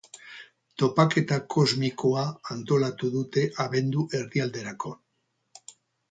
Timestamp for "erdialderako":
4.21-4.95